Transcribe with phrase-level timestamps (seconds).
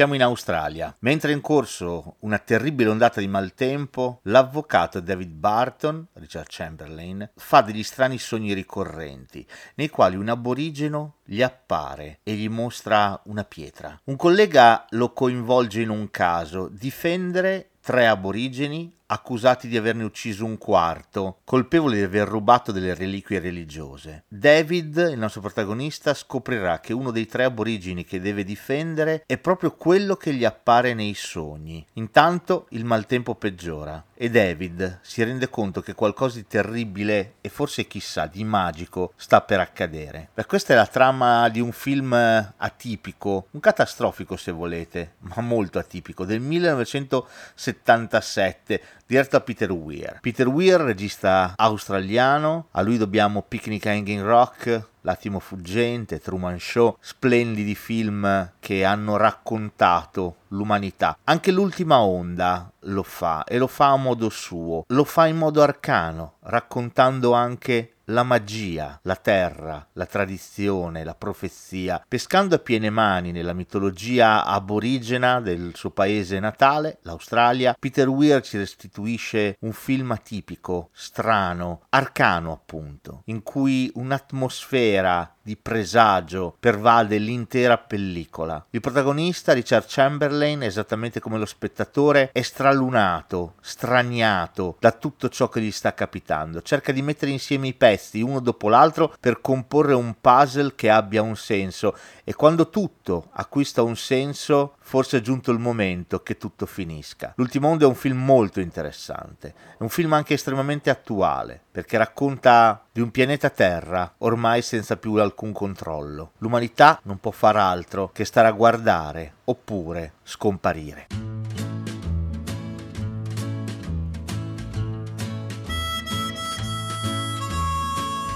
[0.00, 0.96] Siamo in Australia.
[1.00, 7.60] Mentre è in corso una terribile ondata di maltempo, l'avvocato David Barton, Richard Chamberlain, fa
[7.60, 14.00] degli strani sogni ricorrenti, nei quali un aborigeno gli appare e gli mostra una pietra.
[14.04, 20.56] Un collega lo coinvolge in un caso, difendere tre aborigeni accusati di averne ucciso un
[20.58, 24.24] quarto, colpevoli di aver rubato delle reliquie religiose.
[24.28, 29.72] David, il nostro protagonista, scoprirà che uno dei tre aborigini che deve difendere è proprio
[29.72, 31.84] quello che gli appare nei sogni.
[31.94, 37.86] Intanto il maltempo peggiora e David si rende conto che qualcosa di terribile e forse
[37.86, 40.28] chissà di magico sta per accadere.
[40.34, 45.78] Beh, questa è la trama di un film atipico, un catastrofico se volete, ma molto
[45.78, 50.18] atipico, del 1977 diretto da Peter Weir.
[50.20, 57.74] Peter Weir, regista australiano, a lui dobbiamo Picnic Hanging Rock, L'attimo fuggente, Truman Show, splendidi
[57.74, 61.16] film che hanno raccontato l'umanità.
[61.24, 65.62] Anche l'ultima onda lo fa e lo fa a modo suo, lo fa in modo
[65.62, 73.30] arcano, raccontando anche la magia, la terra, la tradizione, la profezia, pescando a piene mani
[73.30, 80.90] nella mitologia aborigena del suo paese natale, l'Australia, Peter Weir ci restituisce un film atipico,
[80.92, 88.66] strano, arcano appunto, in cui un'atmosfera di presagio pervade l'intera pellicola.
[88.70, 95.60] Il protagonista, Richard Chamberlain, esattamente come lo spettatore, è stralunato, straniato da tutto ciò che
[95.60, 96.62] gli sta capitando.
[96.62, 101.22] Cerca di mettere insieme i pezzi uno dopo l'altro per comporre un puzzle che abbia
[101.22, 106.66] un senso e quando tutto acquista un senso, forse è giunto il momento che tutto
[106.66, 107.34] finisca.
[107.36, 112.82] L'ultimo Onda è un film molto interessante, è un film anche estremamente attuale, perché racconta
[112.90, 116.32] di un pianeta Terra ormai senza più alcun controllo.
[116.38, 121.06] L'umanità non può far altro che stare a guardare oppure scomparire.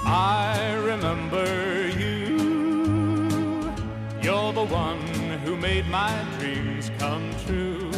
[0.06, 2.36] I remember you.
[4.22, 5.13] You're the one
[5.64, 7.90] made my dreams come true.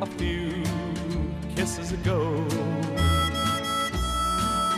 [0.00, 0.64] A few
[1.54, 2.20] kisses ago.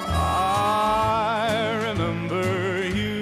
[0.07, 3.17] I remember you.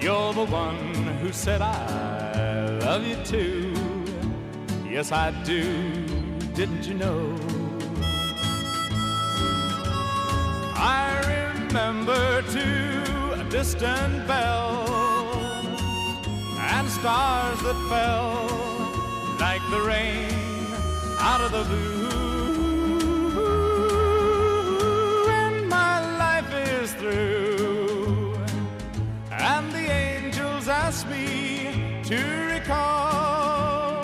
[0.00, 3.72] You're the one who said I love you too.
[4.94, 5.62] Yes, I do.
[6.58, 7.22] Didn't you know?
[10.74, 11.04] I
[11.36, 15.09] remember too a distant bell
[16.90, 18.46] stars that fell
[19.38, 20.66] like the rain
[21.20, 22.10] out of the blue.
[25.30, 28.34] And my life is through,
[29.30, 32.18] and the angels ask me to
[32.54, 34.02] recall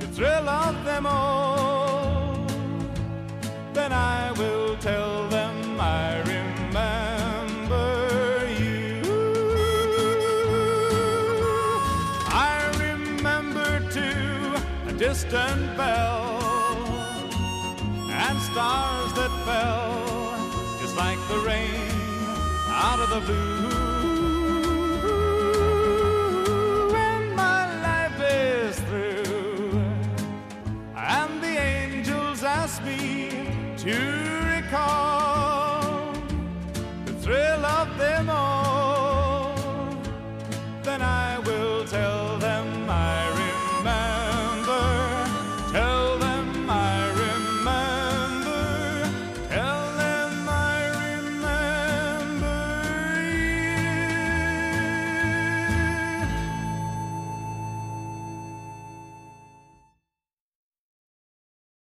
[0.00, 2.46] the thrill of them all.
[3.72, 4.53] Then I will
[14.98, 16.38] distant bell
[18.10, 21.90] and stars that fell just like the rain
[22.68, 23.64] out of the blue.
[26.92, 29.82] When my life is through
[30.96, 34.62] and the angels ask me to